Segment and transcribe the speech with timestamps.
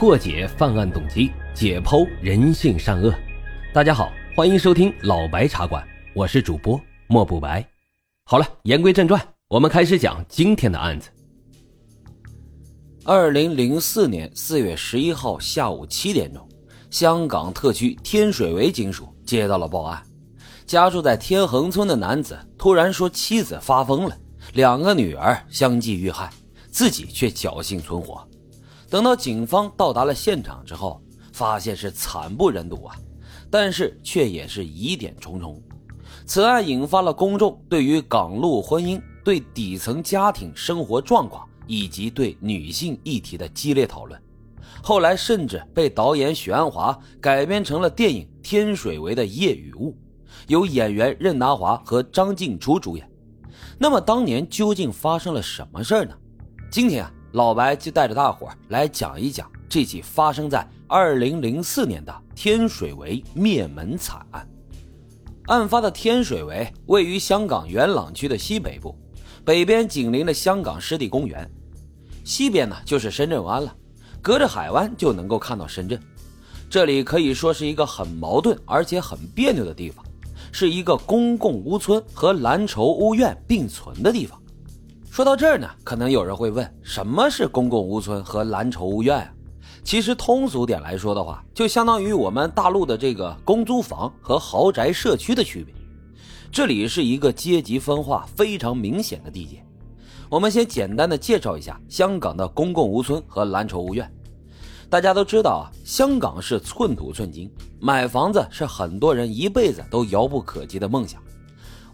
[0.00, 3.14] 破解犯案动机，解剖人性善恶。
[3.70, 7.62] 大家好，欢迎收听老白茶馆，我是主播莫不白。
[8.24, 11.10] 好了，言归正传，我们开始讲今天的案子。
[13.04, 16.48] 二零零四年四月十一号下午七点钟，
[16.88, 20.02] 香港特区天水围警署接到了报案，
[20.64, 24.16] 家住在天恒村的男子突然说妻子发疯了，
[24.54, 26.30] 两个女儿相继遇害。
[26.70, 28.26] 自己却侥幸存活。
[28.90, 31.00] 等到警方到达了现场之后，
[31.32, 32.96] 发现是惨不忍睹啊！
[33.48, 35.62] 但是却也是疑点重重。
[36.26, 44.20] 此案引发了公众对于港陆婚姻、对底层家庭生活状况以及对女性议题的激烈讨论。
[44.82, 49.92] 后来甚至被导演许鞍华改编成了电影《天水围的夜与雾》，
[50.48, 53.08] 由演员任达华和张静初主演。
[53.78, 56.14] 那么当年究竟发生了什么事儿呢？
[56.70, 64.48] 今天啊，老白就带着大伙来讲一讲这起发生在二零零四年的天水围灭门惨案。
[65.46, 68.96] 案发的天水围位于香港元朗区的西北部，
[69.44, 71.48] 北边紧邻着香港湿地公园，
[72.24, 73.74] 西边呢就是深圳湾了，
[74.20, 76.00] 隔着海湾就能够看到深圳。
[76.68, 80.04] 这里可以说是一个很矛盾而且很别扭的地方，
[80.50, 84.39] 是一个公共屋村和蓝筹屋苑并存的地方。
[85.10, 89.28] 说到这儿呢，可能有人会问，什么是公共屋村和蓝筹屋苑啊？
[89.82, 95.74] 其实通俗点来说的话，就相当于我们大陆的这个公租房和豪宅社区的区别。
[96.52, 99.60] 这里是一个阶级分化非常明显的地界。
[100.28, 104.08] 我们先简单的介绍一下香港的公共屋村和蓝筹屋苑。
[104.88, 107.50] 大家都知道啊，香港是寸土寸金，
[107.80, 111.20] 买房子是很多人一辈子都遥不可及的梦想。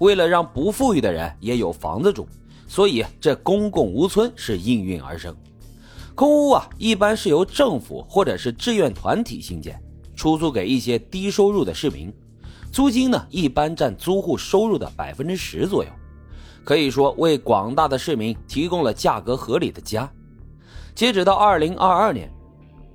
[0.00, 2.28] 为了让不富裕的人也有房子住。
[2.68, 5.34] 所以，这公共屋村是应运而生。
[6.14, 9.80] 公屋啊，一般是由政府或者是志愿团体兴建，
[10.14, 12.12] 出租给一些低收入的市民，
[12.72, 15.90] 租金呢一般占租户收入的百分之十左右，
[16.64, 20.10] 可以说为广大的市民提供了价格合理的家。
[20.94, 22.32] 截止到二零二二年，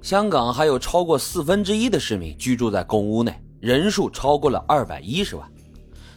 [0.01, 5.47] 香港还有超过四分之一的市民居住在公屋内，人数超过了二百一十万。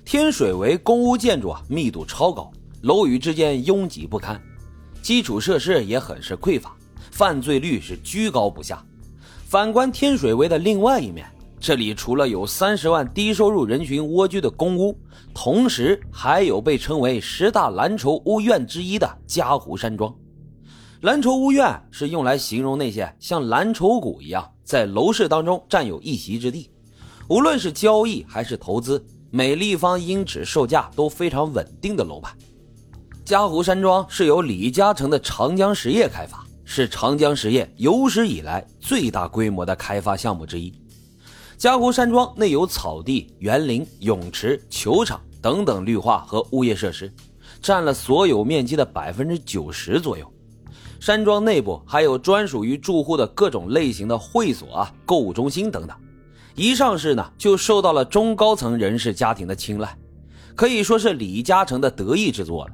[0.07, 2.51] 天水围公屋建筑啊，密度超高。
[2.85, 4.39] 楼宇之间拥挤不堪，
[5.01, 6.77] 基础设施也很是匮乏，
[7.11, 8.85] 犯罪率是居高不下。
[9.47, 11.27] 反观天水围的另外一面，
[11.59, 14.95] 这里除了有三十万低收入人群蜗居的公屋，
[15.33, 20.15] 同时还有被称为十大蓝筹屋苑之一的嘉湖山庄。
[21.01, 26.69] 蓝筹屋苑是用来形容那些像蓝筹股一样在楼市当中占有一席之地，
[27.31, 32.37] 无论是交易还是投资，每立方英尺售价都非常稳定的楼盘。
[33.25, 40.71] 嘉湖山庄是由李嘉诚的长江实业开发，是长江实业有史以来最大规模的开发项目之一。
[41.57, 47.11] 嘉湖山庄内有草地、园林、泳池、球场等等绿化和物业设施，
[47.63, 50.31] 占了所有面积的百分之九十左右。
[51.01, 55.97] 山庄内部还有专属于住户的各种类型的会所啊、购物中心等等，
[56.55, 59.97] 一上市呢就受到了中高层人士家庭的青睐，
[60.55, 62.73] 可以说是李嘉诚的得意之作了。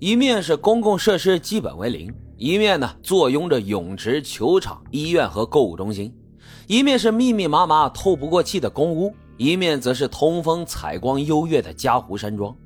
[0.00, 6.10] 一面是公共设施基本为零，一面呢坐拥着泳池、球场、医院和购物中心；
[6.66, 12.56] 一面是密密麻麻透不过气的公屋，一面则是通风采光优越的嘉湖山庄。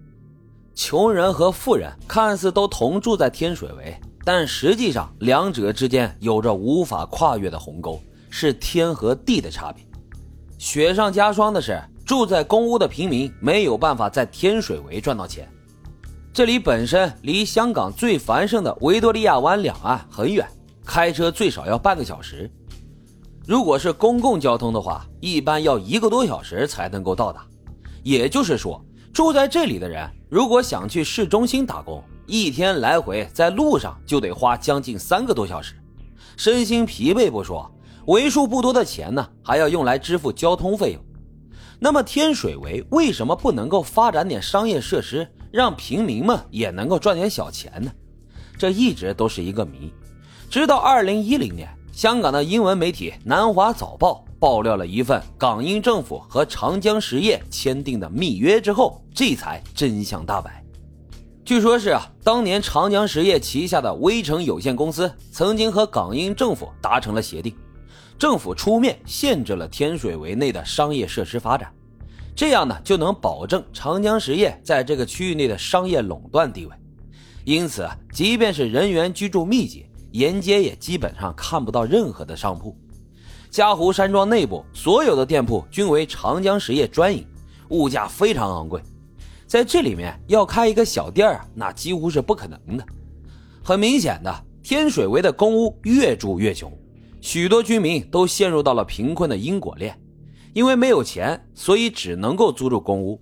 [0.76, 8.00] 穷人和富人看似都同住在天水围，但实际上两者之间有着无法跨越的鸿沟，
[8.30, 9.84] 是天和地的差别。
[10.56, 15.48] 雪上加霜的是，住在公屋的平民没有办法在天水围赚到钱。
[16.34, 20.44] 这里本身离香港最繁盛的维多利亚湾两岸很远，
[20.84, 22.50] 开车最少要半个小时。
[23.46, 27.46] 如果是公共交通的话，一般要一个多小时才能够到达。
[28.02, 35.76] 也就是说，住在这里的人如果想去市中心打工，一天来回在路上就得花将近三个多小时，
[36.36, 37.70] 身心疲惫不说，
[38.06, 41.00] 为数不多的钱呢还要用来支付交通费用。
[41.78, 45.28] 那么天水围为什么不能够发展点商业设施？
[45.54, 47.88] 让平民们也能够赚点小钱呢，
[48.58, 49.92] 这一直都是一个谜。
[50.50, 60.60] 直到二零一零年，香港的英文媒体《南华早报》爆料了一份港英政府和长江实业签订的密约之后，这才真相大白。
[61.44, 67.54] 据说是啊，当年长江实业旗下的微城有限公司曾经和港英政府达成了协定，
[68.18, 71.72] 政府出面限制了天水围内的商业设施发展。
[72.36, 76.72] 这样呢，就能保证长江实业在这个区域内的商业垄断地位。
[77.44, 82.76] 因此，即便是人员居住密集，沿街也基本上看不到任何的商铺。
[83.50, 87.24] 嘉湖山庄内部所有的店铺均为长江实业专营，
[87.68, 88.82] 物价非常昂贵。
[89.46, 92.84] 在这里面要开一个小店啊，那几乎是不可能的。
[93.62, 96.72] 很明显的，天水围的公屋越住越穷，
[97.20, 99.96] 许多居民都陷入到了贫困的因果链。
[100.54, 103.20] 因为没有钱，所以只能够租住公屋，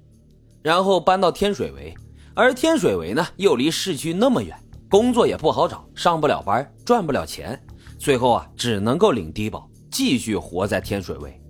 [0.63, 1.93] 然后搬到天水围。
[2.35, 4.57] 而天水围呢，又离市区那么远，
[4.89, 7.61] 工作也不好找，上不了班，赚不了钱，
[7.99, 11.42] 最后啊，只能够领低保，继续活在天水围。